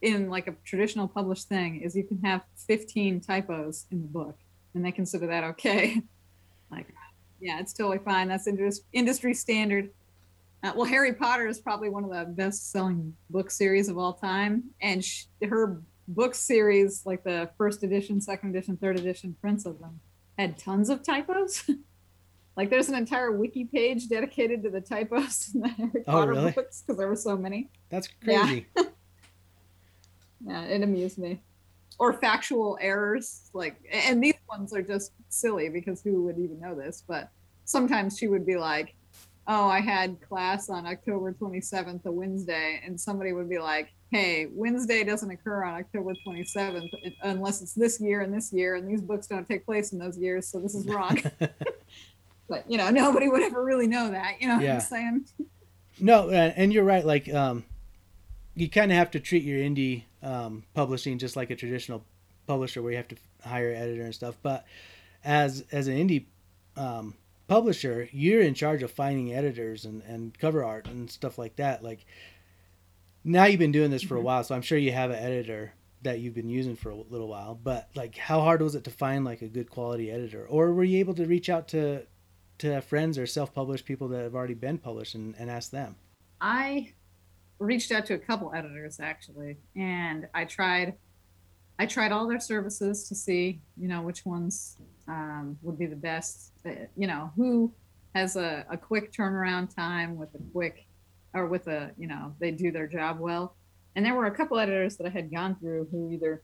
[0.01, 4.37] in like a traditional published thing is you can have 15 typos in the book,
[4.73, 6.01] and they consider that okay.
[6.71, 6.93] like
[7.43, 8.29] yeah, it's totally fine.
[8.29, 8.47] That's
[8.93, 9.89] industry standard.
[10.63, 14.63] Uh, well, Harry Potter is probably one of the best-selling book series of all time,
[14.81, 19.77] and she, her book series, like the first edition, second edition, third edition prints of
[19.79, 19.99] them,
[20.39, 21.69] had tons of typos.
[22.55, 26.31] like, there's an entire wiki page dedicated to the typos in the Harry oh, Potter
[26.31, 26.51] really?
[26.51, 27.69] books because there were so many.
[27.89, 28.67] That's crazy.
[28.77, 28.83] Yeah.
[30.47, 31.41] yeah, it amused me
[31.99, 36.75] or factual errors like and these ones are just silly because who would even know
[36.75, 37.29] this but
[37.65, 38.95] sometimes she would be like,
[39.47, 44.47] "Oh, I had class on October 27th, a Wednesday," and somebody would be like, "Hey,
[44.51, 46.89] Wednesday doesn't occur on October 27th
[47.23, 50.17] unless it's this year and this year, and these books don't take place in those
[50.17, 51.21] years, so this is wrong."
[52.49, 54.41] but you know, nobody would ever really know that.
[54.41, 54.75] You know yeah.
[54.75, 55.25] what I'm saying?
[55.99, 57.05] No, and you're right.
[57.05, 57.65] Like, um,
[58.55, 62.03] you kind of have to treat your indie um, publishing just like a traditional
[62.47, 64.37] publisher, where you have to hire an editor and stuff.
[64.41, 64.65] But
[65.23, 66.25] as as an indie
[66.75, 67.15] um,
[67.47, 71.83] publisher, you're in charge of finding editors and, and cover art and stuff like that.
[71.83, 72.05] Like
[73.23, 74.25] now you've been doing this for a mm-hmm.
[74.25, 77.29] while, so I'm sure you have an editor that you've been using for a little
[77.29, 77.55] while.
[77.55, 80.83] But like, how hard was it to find like a good quality editor, or were
[80.83, 82.03] you able to reach out to
[82.59, 85.95] to friends or self-published people that have already been published and, and ask them?
[86.41, 86.91] I
[87.59, 90.95] reached out to a couple editors actually, and I tried
[91.79, 95.95] I tried all their services to see, you know, which ones um, would be the
[95.95, 96.51] best.
[96.65, 97.73] Uh, you know, who
[98.13, 100.85] has a, a quick turnaround time with a quick,
[101.33, 103.55] or with a, you know, they do their job well.
[103.95, 106.41] And there were a couple editors that I had gone through who either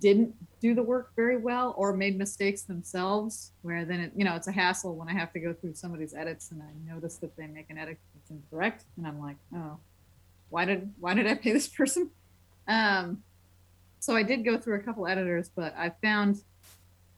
[0.00, 4.34] didn't do the work very well or made mistakes themselves where then it you know
[4.34, 7.36] it's a hassle when i have to go through somebody's edits and i notice that
[7.36, 9.78] they make an edit that's incorrect and i'm like oh
[10.50, 12.10] why did why did i pay this person
[12.68, 13.22] um
[14.06, 16.42] so I did go through a couple editors, but I found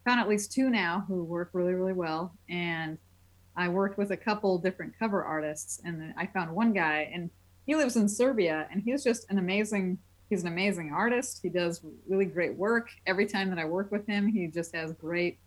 [0.06, 2.96] found at least two now who work really really well, and
[3.56, 7.28] I worked with a couple different cover artists, and I found one guy, and
[7.66, 9.98] he lives in Serbia, and he's just an amazing
[10.30, 11.40] he's an amazing artist.
[11.42, 12.88] He does really great work.
[13.06, 15.38] Every time that I work with him, he just has great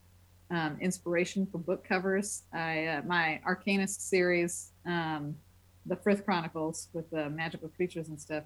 [0.51, 2.43] um, inspiration for book covers.
[2.53, 5.35] I uh, my Arcanist series, um,
[5.85, 8.43] the Frith Chronicles with the magical creatures and stuff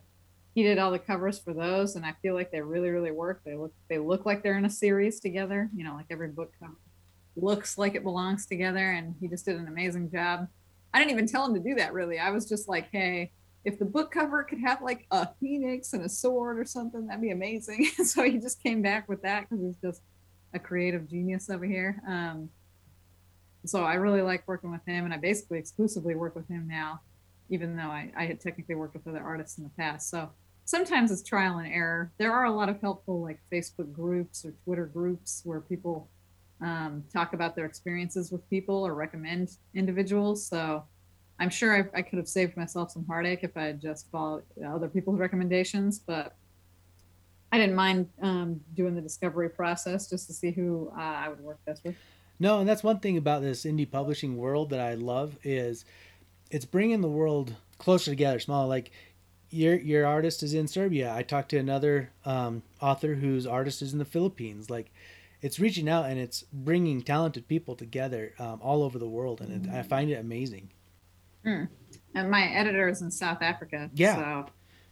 [0.56, 3.42] he did all the covers for those, and I feel like they really, really work.
[3.44, 5.70] They look they look like they're in a series together.
[5.76, 6.78] You know, like every book cover
[7.36, 10.48] looks like it belongs together, and he just did an amazing job.
[10.94, 12.20] I didn't even tell him to do that really.
[12.20, 13.32] I was just like, hey,
[13.66, 17.22] if the book cover could have like a phoenix and a sword or something, that'd
[17.22, 17.86] be amazing.
[18.06, 20.02] so he just came back with that because he's just
[20.54, 22.02] a creative genius over here.
[22.08, 22.50] Um,
[23.66, 27.02] so I really like working with him, and I basically exclusively work with him now,
[27.50, 30.10] even though I, I had technically worked with other artists in the past.
[30.10, 30.30] So
[30.66, 32.12] sometimes it's trial and error.
[32.18, 36.10] There are a lot of helpful like Facebook groups or Twitter groups where people
[36.62, 40.46] um, talk about their experiences with people or recommend individuals.
[40.46, 40.84] So
[41.40, 44.44] I'm sure I, I could have saved myself some heartache if I had just followed
[44.66, 46.36] other people's recommendations, but
[47.52, 51.42] I didn't mind um, doing the discovery process just to see who uh, I would
[51.42, 51.96] work best with.
[52.40, 55.86] No, and that's one thing about this indie publishing world that I love is
[56.52, 58.40] it's bringing the world closer together.
[58.40, 58.92] Small, like
[59.50, 61.14] your your artist is in Serbia.
[61.14, 64.70] I talked to another um, author whose artist is in the Philippines.
[64.70, 64.92] Like,
[65.42, 69.66] it's reaching out and it's bringing talented people together um, all over the world, and
[69.66, 70.70] it, I find it amazing.
[71.46, 71.68] Mm.
[72.16, 73.90] And my editor is in South Africa.
[73.94, 74.16] Yeah.
[74.16, 74.46] So,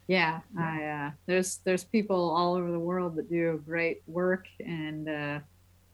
[0.08, 5.08] yeah, I uh, there's there's people all over the world that do great work, and
[5.08, 5.40] uh,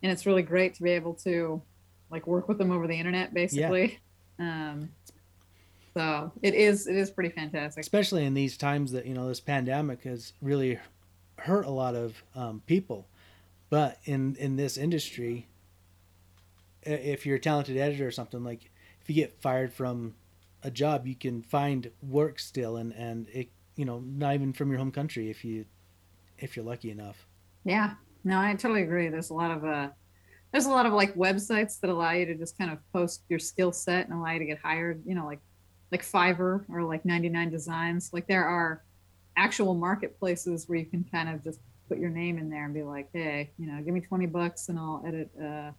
[0.01, 1.61] and it's really great to be able to
[2.09, 3.99] like work with them over the internet, basically.
[4.39, 4.71] Yeah.
[4.71, 4.89] Um,
[5.99, 9.41] so it is it is pretty fantastic, especially in these times that you know this
[9.41, 10.79] pandemic has really
[11.39, 13.05] hurt a lot of um, people.
[13.69, 15.47] But in in this industry,
[16.83, 20.15] if you're a talented editor or something like, if you get fired from
[20.63, 24.69] a job, you can find work still, and and it you know not even from
[24.69, 25.65] your home country if you
[26.37, 27.27] if you're lucky enough.
[27.65, 29.09] Yeah, no, I totally agree.
[29.09, 29.89] There's a lot of uh,
[30.53, 33.39] there's a lot of like websites that allow you to just kind of post your
[33.39, 35.03] skill set and allow you to get hired.
[35.05, 35.41] You know, like
[35.91, 38.11] like Fiverr or like 99 Designs.
[38.13, 38.83] Like there are
[39.35, 42.83] actual marketplaces where you can kind of just put your name in there and be
[42.83, 45.71] like, hey, you know, give me 20 bucks and I'll edit, uh,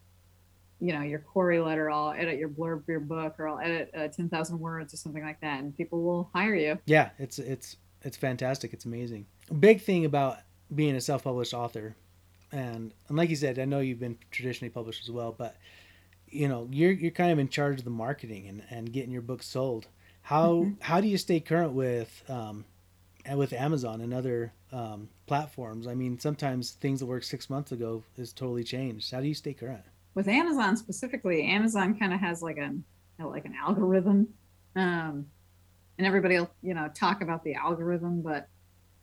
[0.80, 1.90] you know, your query letter.
[1.90, 5.22] I'll edit your blurb for your book, or I'll edit uh, 10,000 words or something
[5.22, 6.78] like that, and people will hire you.
[6.86, 8.72] Yeah, it's it's it's fantastic.
[8.72, 9.26] It's amazing.
[9.58, 10.38] big thing about
[10.74, 11.94] being a self-published author,
[12.50, 15.56] and and like you said, I know you've been traditionally published as well, but
[16.30, 19.22] you know, you're you're kind of in charge of the marketing and and getting your
[19.22, 19.86] book sold
[20.22, 20.80] how mm-hmm.
[20.80, 22.64] how do you stay current with um,
[23.34, 25.86] with Amazon and other um, platforms?
[25.86, 29.10] I mean, sometimes things that worked six months ago is totally changed.
[29.10, 29.84] How do you stay current?
[30.14, 32.84] With Amazon specifically, Amazon kind of has like an
[33.18, 34.28] like an algorithm,
[34.76, 35.26] um,
[35.98, 38.48] and everybody will you know talk about the algorithm, but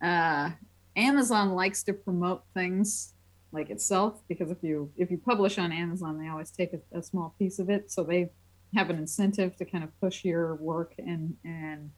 [0.02, 0.52] uh,
[0.96, 3.14] Amazon likes to promote things
[3.52, 7.04] like itself because if you if you publish on Amazon, they always take a, a
[7.04, 8.30] small piece of it, so they
[8.76, 11.92] have an incentive to kind of push your work and and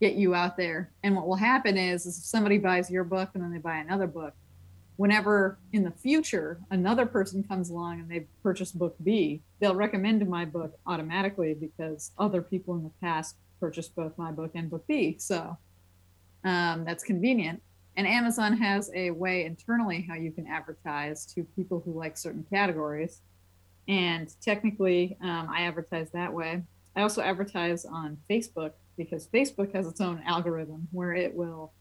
[0.00, 0.90] get you out there.
[1.02, 3.76] And what will happen is, is if somebody buys your book and then they buy
[3.76, 4.32] another book,
[4.96, 10.26] whenever in the future another person comes along and they've purchased book B, they'll recommend
[10.28, 14.86] my book automatically because other people in the past purchased both my book and book
[14.86, 15.16] B.
[15.18, 15.56] So
[16.44, 17.62] um, that's convenient.
[17.96, 22.46] And Amazon has a way internally how you can advertise to people who like certain
[22.50, 23.20] categories.
[23.90, 26.62] And technically, um, I advertise that way.
[26.94, 31.72] I also advertise on Facebook because Facebook has its own algorithm where it will,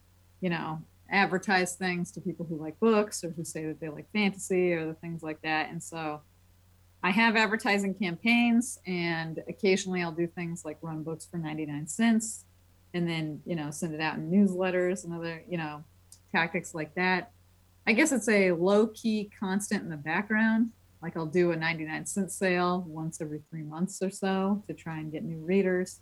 [0.41, 4.11] you know, advertise things to people who like books or who say that they like
[4.11, 5.69] fantasy or the things like that.
[5.69, 6.21] And so
[7.03, 12.45] I have advertising campaigns and occasionally I'll do things like run books for 99 cents
[12.95, 15.83] and then, you know, send it out in newsletters and other, you know,
[16.31, 17.33] tactics like that.
[17.85, 20.71] I guess it's a low key constant in the background.
[21.01, 24.99] Like I'll do a 99 cent sale once every three months or so to try
[24.99, 26.01] and get new readers.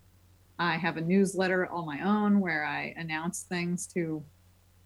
[0.59, 4.23] I have a newsletter all my own where I announce things to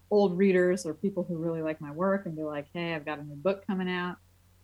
[0.09, 3.19] old readers or people who really like my work and be like, hey, I've got
[3.19, 4.17] a new book coming out.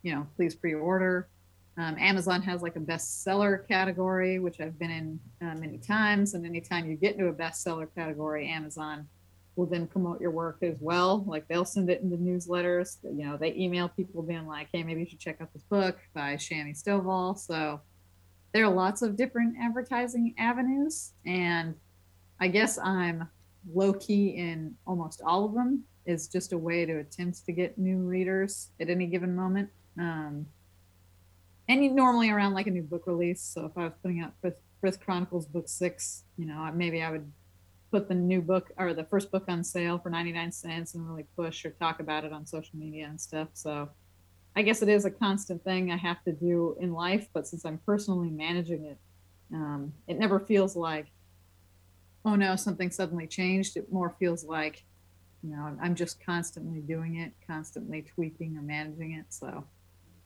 [0.04, 1.30] You know, please pre order.
[1.78, 6.34] Um, Amazon has like a bestseller category, which I've been in uh, many times.
[6.34, 9.08] And anytime you get into a bestseller category, Amazon
[9.58, 11.26] will then promote your work as well.
[11.28, 12.98] Like they'll send it in the newsletters.
[13.04, 15.98] You know, they email people being like, hey, maybe you should check out this book
[16.14, 17.38] by Shami Stovall.
[17.38, 17.82] So
[18.54, 21.14] there are lots of different advertising avenues.
[21.26, 21.76] And
[22.40, 23.28] I guess I'm
[23.74, 27.78] low key in almost all of them is just a way to attempt to get
[27.78, 29.70] new readers at any given moment.
[30.00, 30.46] Um,
[31.68, 33.42] and normally around like a new book release.
[33.42, 37.12] So if I was putting out Frith, Frith Chronicles book six, you know, maybe I
[37.12, 37.30] would
[37.92, 41.26] put the new book or the first book on sale for 99 cents and really
[41.36, 43.50] push or talk about it on social media and stuff.
[43.54, 43.90] So
[44.56, 47.66] I guess it is a constant thing I have to do in life, but since
[47.66, 48.98] I'm personally managing it,
[49.54, 51.08] um, it never feels like
[52.28, 53.78] oh no, something suddenly changed.
[53.78, 54.84] It more feels like,
[55.42, 59.26] you know, I'm just constantly doing it, constantly tweaking or managing it.
[59.30, 59.64] So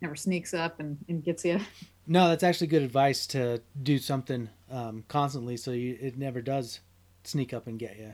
[0.01, 1.59] never sneaks up and, and gets you.
[2.07, 6.79] No, that's actually good advice to do something um, constantly so you, it never does
[7.23, 8.13] sneak up and get you.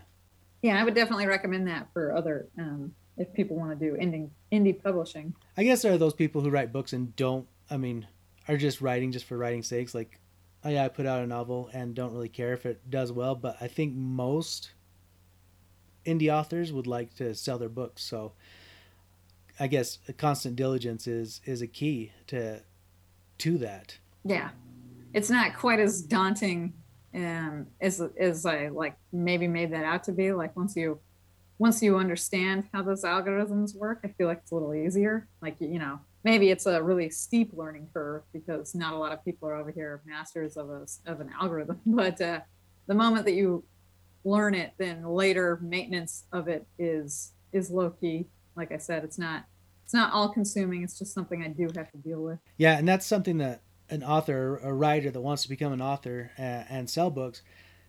[0.62, 4.30] Yeah, I would definitely recommend that for other, um, if people want to do indie,
[4.52, 5.34] indie publishing.
[5.56, 8.08] I guess there are those people who write books and don't, I mean,
[8.48, 9.94] are just writing just for writing sakes.
[9.94, 10.20] Like
[10.64, 13.36] oh yeah, I put out a novel and don't really care if it does well,
[13.36, 14.72] but I think most
[16.06, 18.04] indie authors would like to sell their books.
[18.04, 18.34] So
[19.60, 22.62] I guess constant diligence is is a key to
[23.40, 23.98] to that.
[24.24, 24.50] Yeah.
[25.14, 26.74] It's not quite as daunting
[27.18, 30.32] um, as as I like maybe made that out to be.
[30.32, 31.00] Like once you
[31.58, 35.28] once you understand how those algorithms work, I feel like it's a little easier.
[35.42, 39.24] Like you know, maybe it's a really steep learning curve because not a lot of
[39.24, 42.42] people are over here masters of a, of an algorithm but uh,
[42.88, 43.64] the moment that you
[44.26, 48.26] learn it then later maintenance of it is is low key
[48.58, 49.46] like i said it's not
[49.86, 52.86] it's not all consuming it's just something i do have to deal with yeah and
[52.86, 56.90] that's something that an author a writer that wants to become an author and, and
[56.90, 57.42] sell books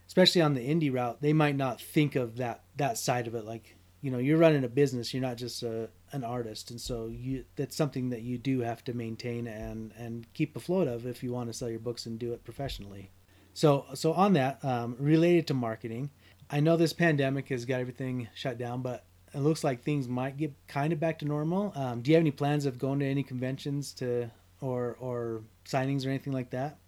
[0.09, 3.45] especially on the indie route they might not think of that that side of it.
[3.45, 6.71] Like you know you're running a business you're not just a, an artist.
[6.71, 10.89] And so you that's something that you do have to maintain and and keep afloat
[10.89, 13.11] of if you want to sell your books and do it professionally.
[13.55, 16.11] So so on that um, related to marketing
[16.51, 20.39] i know this pandemic has got everything shut down but it looks like things might
[20.39, 21.71] get kind of back to normal.
[21.75, 26.07] Um, do you have any plans of going to any conventions to or or signings
[26.07, 26.79] or anything like that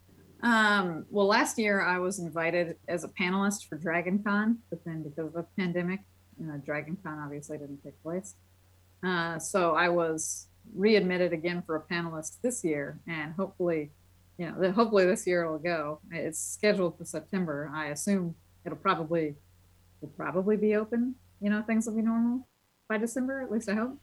[0.42, 5.02] um, well last year i was invited as a panelist for dragon con but then
[5.02, 6.00] because of the pandemic
[6.40, 8.34] you know, dragon con obviously didn't take place
[9.02, 13.90] uh, so I was readmitted again for a panelist this year, and hopefully,
[14.38, 16.00] you know, hopefully this year it'll go.
[16.10, 17.70] It's scheduled for September.
[17.74, 19.36] I assume it'll probably
[20.00, 21.14] will probably be open.
[21.40, 22.46] You know, things will be normal
[22.88, 23.42] by December.
[23.42, 23.98] At least I hope.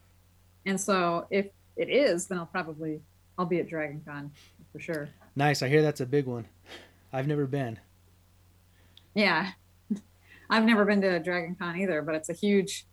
[0.65, 3.01] And so if it is, then I'll probably
[3.37, 4.31] I'll be at Dragon Con
[4.71, 5.09] for sure.
[5.35, 5.61] Nice.
[5.61, 6.47] I hear that's a big one.
[7.13, 7.79] I've never been.
[9.13, 9.51] Yeah.
[10.49, 12.85] I've never been to Dragon Con either, but it's a huge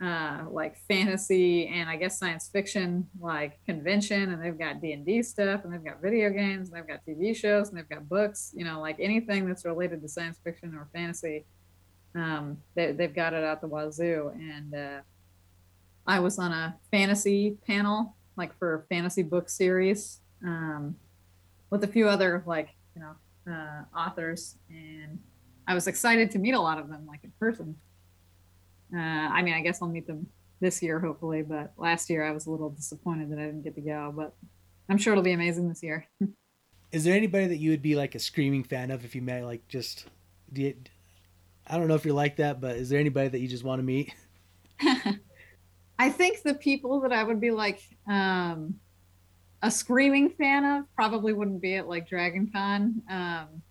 [0.00, 5.04] uh, like fantasy and I guess science fiction like convention, and they've got D and
[5.04, 8.08] D stuff, and they've got video games, and they've got TV shows, and they've got
[8.08, 8.52] books.
[8.54, 11.44] You know, like anything that's related to science fiction or fantasy,
[12.14, 14.30] um, they, have got it out the wazoo.
[14.34, 15.00] And uh,
[16.06, 20.96] I was on a fantasy panel, like for fantasy book series, um,
[21.70, 25.18] with a few other like you know uh, authors, and
[25.66, 27.76] I was excited to meet a lot of them like in person.
[28.94, 30.26] Uh, I mean, I guess I'll meet them
[30.60, 31.42] this year, hopefully.
[31.42, 34.12] But last year, I was a little disappointed that I didn't get to go.
[34.16, 34.34] But
[34.88, 36.06] I'm sure it'll be amazing this year.
[36.92, 39.44] is there anybody that you would be like a screaming fan of if you met?
[39.44, 40.06] Like, just
[40.52, 40.74] do you,
[41.66, 43.80] I don't know if you're like that, but is there anybody that you just want
[43.80, 44.14] to meet?
[45.98, 48.74] I think the people that I would be like um,
[49.62, 53.02] a screaming fan of probably wouldn't be at like Dragon Con.
[53.10, 53.62] Um,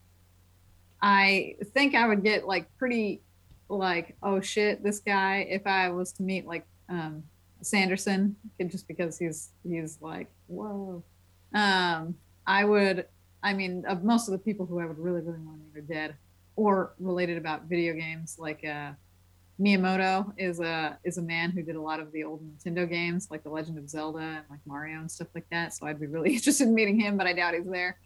[1.02, 3.22] I think I would get like pretty
[3.70, 7.24] like oh shit this guy if I was to meet like um,
[7.62, 8.36] Sanderson
[8.68, 11.04] just because he's he's like whoa.
[11.54, 12.16] Um,
[12.46, 13.06] I would
[13.42, 15.84] I mean of most of the people who I would really really want to meet
[15.84, 16.16] are dead
[16.58, 18.92] or related about video games like uh,
[19.60, 23.30] Miyamoto is a is a man who did a lot of the old Nintendo games
[23.32, 25.74] like The Legend of Zelda and like Mario and stuff like that.
[25.74, 27.98] So I'd be really interested in meeting him, but I doubt he's there.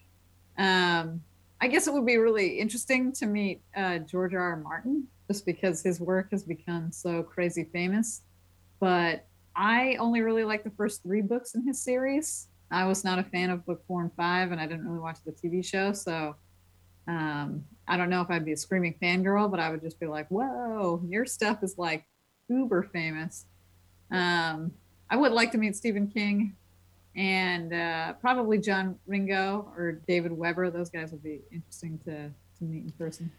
[0.58, 1.22] Um,
[1.60, 4.42] I guess it would be really interesting to meet uh, George R.
[4.42, 4.58] R.
[4.58, 8.22] Martin, just because his work has become so crazy famous.
[8.80, 12.48] But I only really like the first three books in his series.
[12.72, 15.18] I was not a fan of book four and five, and I didn't really watch
[15.26, 15.92] the TV show.
[15.92, 16.36] So
[17.08, 20.08] um, I don't know if I'd be a screaming fangirl, but I would just be
[20.08, 22.06] like, whoa, your stuff is like
[22.48, 23.46] uber famous.
[24.12, 24.72] Um,
[25.10, 26.56] I would like to meet Stephen King
[27.16, 30.70] and uh, probably John Ringo or David Weber.
[30.70, 33.32] Those guys would be interesting to, to meet in person.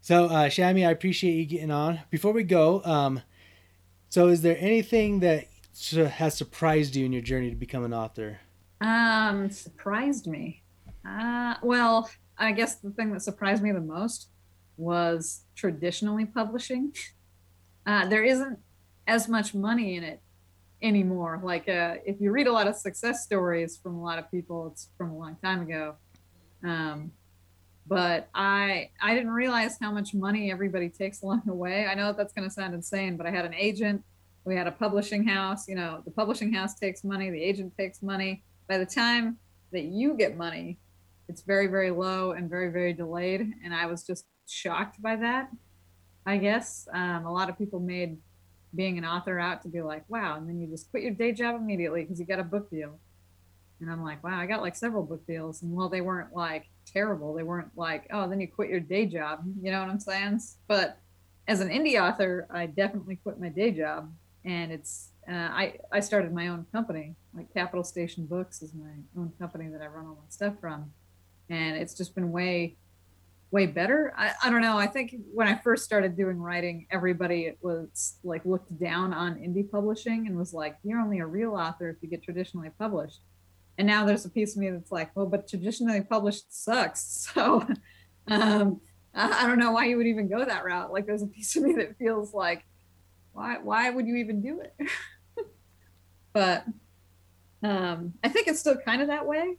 [0.00, 2.00] So, uh, Shami, I appreciate you getting on.
[2.10, 3.22] Before we go, um,
[4.10, 5.46] so is there anything that
[5.94, 8.40] has surprised you in your journey to become an author?
[8.82, 10.62] Um, surprised me.
[11.08, 14.28] Uh, well, I guess the thing that surprised me the most
[14.76, 16.94] was traditionally publishing.
[17.86, 18.58] Uh, there isn't
[19.06, 20.22] as much money in it
[20.80, 21.40] anymore.
[21.44, 24.68] Like uh, if you read a lot of success stories from a lot of people,
[24.68, 25.96] it's from a long time ago.
[26.62, 27.12] Um,
[27.86, 31.86] but I I didn't realize how much money everybody takes along the way.
[31.86, 34.02] I know that that's going to sound insane, but I had an agent,
[34.44, 35.68] we had a publishing house.
[35.68, 38.42] You know, the publishing house takes money, the agent takes money.
[38.68, 39.38] By the time
[39.72, 40.78] that you get money,
[41.28, 45.50] it's very very low and very very delayed, and I was just shocked by that.
[46.26, 48.18] I guess um, a lot of people made
[48.74, 51.32] being an author out to be like, wow, and then you just quit your day
[51.32, 52.98] job immediately because you got a book deal.
[53.80, 55.62] And I'm like, wow, I got like several book deals.
[55.62, 57.34] And well, they weren't like terrible.
[57.34, 59.44] They weren't like, oh, then you quit your day job.
[59.60, 60.40] You know what I'm saying?
[60.68, 60.98] But
[61.46, 64.12] as an indie author, I definitely quit my day job.
[64.44, 67.14] And it's, uh, I, I started my own company.
[67.34, 70.92] Like Capital Station Books is my own company that I run all my stuff from.
[71.50, 72.76] And it's just been way
[73.54, 74.12] way better.
[74.18, 74.76] I, I don't know.
[74.76, 79.70] I think when I first started doing writing, everybody was like looked down on indie
[79.70, 83.20] publishing and was like, you're only a real author if you get traditionally published.
[83.78, 87.30] And now there's a piece of me that's like, well, but traditionally published sucks.
[87.34, 87.64] So
[88.26, 88.80] um,
[89.14, 90.92] I, I don't know why you would even go that route.
[90.92, 92.64] Like there's a piece of me that feels like,
[93.34, 94.88] why, why would you even do it?
[96.32, 96.64] but
[97.62, 99.58] um, I think it's still kind of that way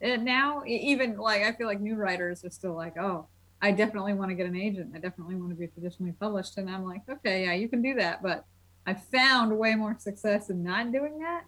[0.00, 3.26] and now even like i feel like new writers are still like oh
[3.62, 4.92] i definitely want to get an agent.
[4.94, 6.56] I definitely want to be traditionally published.
[6.56, 8.22] And i'm like okay yeah you can do that.
[8.22, 8.44] But
[8.86, 11.44] i found way more success in not doing that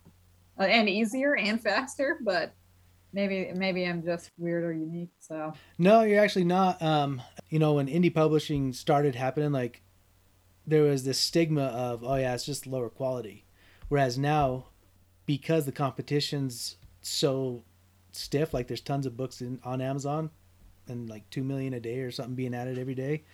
[0.61, 2.53] uh, and easier and faster but
[3.15, 5.55] maybe maybe i'm just weird or unique so.
[5.79, 9.83] No you're actually not um you know when indie publishing started happening like
[10.67, 13.47] there was this stigma of oh yeah it's just lower quality.
[13.89, 14.67] Whereas now
[15.27, 17.65] because the competition's so
[18.13, 18.55] stiff.
[18.55, 20.31] Like there's tons of books in on Amazon,
[20.89, 23.25] and like two million a day or something being added every day.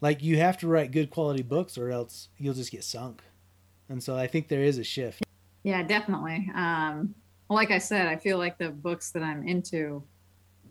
[0.00, 3.22] Like you have to write good quality books, or else you'll just get sunk.
[3.88, 5.22] And so I think there is a shift.
[5.62, 6.50] Yeah, definitely.
[6.54, 7.14] Um,
[7.48, 10.02] like I said, I feel like the books that I'm into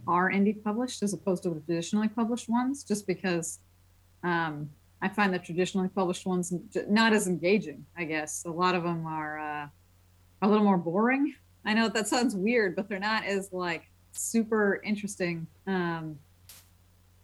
[0.08, 3.60] are indie published as opposed to the traditionally published ones, just because
[4.24, 4.70] um,
[5.02, 6.54] I find the traditionally published ones
[6.90, 7.86] not as engaging.
[7.98, 9.68] I guess a lot of them are uh,
[10.42, 11.36] a little more boring
[11.66, 13.84] I know that sounds weird, but they're not as like
[14.14, 15.48] super interesting.
[15.68, 16.18] Um,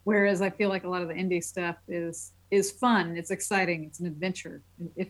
[0.04, 3.18] whereas I feel like a lot of the indie stuff is is fun.
[3.18, 3.84] It's exciting.
[3.84, 4.62] It's an adventure.
[4.96, 5.10] If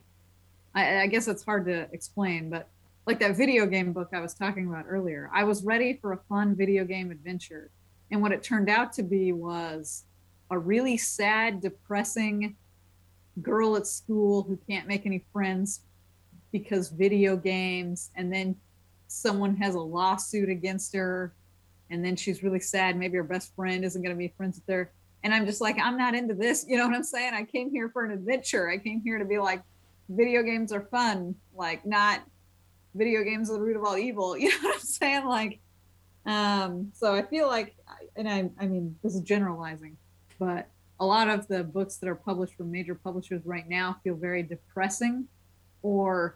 [0.74, 2.68] I, I guess it's hard to explain, but
[3.06, 6.18] like that video game book I was talking about earlier, I was ready for a
[6.30, 7.70] fun video game adventure,
[8.12, 10.04] and what it turned out to be was
[10.50, 12.56] a really sad, depressing
[13.42, 15.82] girl at school who can't make any friends
[16.52, 18.56] because video games, and then
[19.08, 21.34] someone has a lawsuit against her
[21.90, 24.74] and then she's really sad maybe her best friend isn't going to be friends with
[24.74, 24.92] her.
[25.24, 27.34] And i'm just like i'm not into this you know what i'm saying?
[27.34, 28.70] I came here for an adventure.
[28.70, 29.64] I came here to be like
[30.10, 32.22] video games are fun like not
[32.96, 35.26] video games are the root of all evil you know what i'm saying?
[35.26, 35.60] Like
[36.28, 37.76] um so i feel like
[38.18, 39.96] and i i mean this is generalizing
[40.38, 40.68] but
[41.00, 44.44] a lot of the books that are published from major publishers right now feel very
[44.44, 45.26] depressing
[45.82, 46.36] or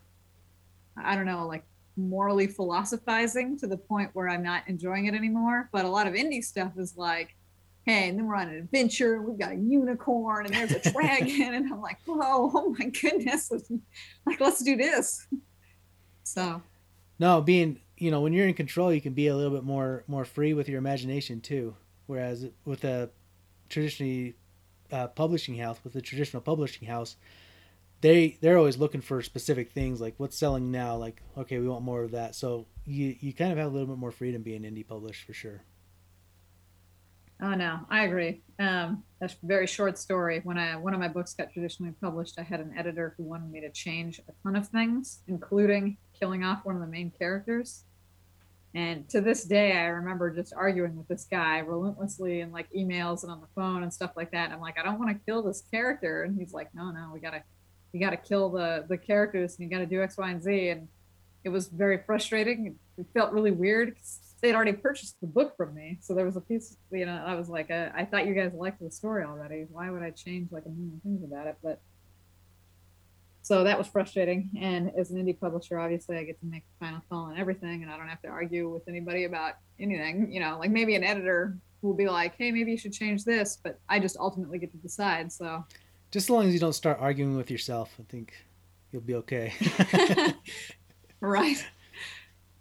[0.96, 1.66] i don't know like
[1.98, 5.70] morally philosophizing to the point where I'm not enjoying it anymore.
[5.72, 7.36] But a lot of indie stuff is like,
[7.84, 9.22] hey, and then we're on an adventure.
[9.22, 11.54] We've got a unicorn and there's a dragon.
[11.54, 13.52] and I'm like, whoa, oh my goodness.
[14.26, 15.28] Like, let's do this.
[16.24, 16.62] So.
[17.20, 20.04] No, being, you know, when you're in control, you can be a little bit more,
[20.08, 21.76] more free with your imagination too.
[22.06, 23.10] Whereas with a
[23.70, 24.36] traditionally
[24.92, 27.16] uh, publishing house, with a traditional publishing house,
[28.02, 31.84] they they're always looking for specific things like what's selling now like okay we want
[31.84, 32.36] more of that.
[32.36, 35.34] So you you kind of have a little bit more freedom being indie published for
[35.34, 35.64] sure.
[37.44, 38.42] Oh no i agree.
[38.60, 40.42] Um that's a very short story.
[40.44, 43.52] When i one of my books got traditionally published i had an editor who wanted
[43.52, 47.84] me to change a ton of things including killing off one of the main characters.
[48.74, 53.22] And to this day i remember just arguing with this guy relentlessly in like emails
[53.22, 54.50] and on the phone and stuff like that.
[54.50, 56.24] I'm like i don't want to kill this character.
[56.24, 57.44] And he's like no no we gotta
[57.94, 60.42] you got to kill the the characters and you got to do X, Y, and
[60.42, 60.70] Z.
[60.70, 60.88] And
[61.44, 62.76] it was very frustrating.
[62.98, 63.96] It felt really weird.
[64.42, 66.78] They'd already purchased the book from me, so there was a piece.
[66.92, 69.66] You know, I was like, uh, I thought you guys liked the story already.
[69.72, 71.58] Why would I change like a million things about it?
[71.62, 71.80] But
[73.44, 74.50] so that was frustrating.
[74.60, 77.84] And as an indie publisher, obviously, I get to make the final call on everything,
[77.84, 80.32] and I don't have to argue with anybody about anything.
[80.32, 83.60] You know, like maybe an editor will be like, "Hey, maybe you should change this,"
[83.64, 85.32] but I just ultimately get to decide.
[85.32, 85.66] So
[86.12, 88.34] just as long as you don't start arguing with yourself, I think
[88.92, 89.54] you'll be okay.
[91.22, 91.66] right.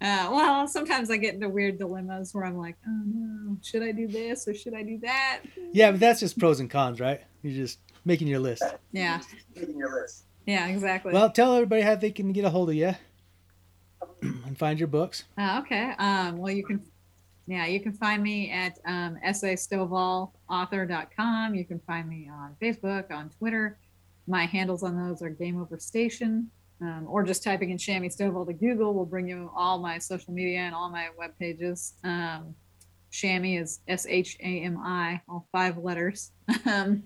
[0.00, 3.92] Uh, well, sometimes I get into weird dilemmas where I'm like, oh no, should I
[3.92, 5.40] do this or should I do that?
[5.72, 7.20] Yeah, but that's just pros and cons, right?
[7.42, 8.62] You're just making your list.
[8.92, 9.20] Yeah.
[9.54, 10.24] Making your list.
[10.46, 11.12] Yeah, exactly.
[11.12, 12.94] Well, tell everybody how they can get a hold of you
[14.22, 15.24] and find your books.
[15.36, 15.92] Uh, okay.
[15.98, 16.82] Um, well, you can
[17.50, 21.54] yeah, you can find me at um, sauthor.com.
[21.54, 23.78] You can find me on Facebook, on Twitter.
[24.26, 28.46] My handles on those are Game Over Station, um, or just typing in Shami Stovall
[28.46, 31.94] to Google will bring you all my social media and all my web pages.
[32.04, 32.54] Um,
[33.10, 36.30] Shami is S H A M I, all five letters.
[36.66, 37.02] um,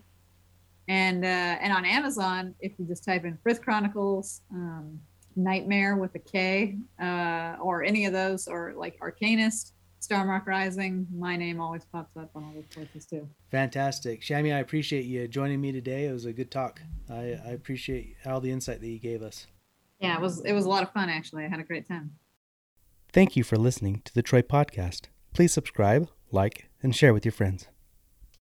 [0.88, 5.00] and uh, and on Amazon, if you just type in Frith Chronicles, um,
[5.36, 9.72] Nightmare with a K, uh, or any of those, or like Arcanist,
[10.06, 13.28] Starmark Rising, my name always pops up on all those places too.
[13.50, 14.20] Fantastic.
[14.20, 16.06] Shami, I appreciate you joining me today.
[16.06, 16.80] It was a good talk.
[17.08, 19.46] I, I appreciate all the insight that you gave us.
[20.00, 21.44] Yeah, it was it was a lot of fun actually.
[21.44, 22.12] I had a great time.
[23.12, 25.06] Thank you for listening to the Troy podcast.
[25.32, 27.68] Please subscribe, like, and share with your friends.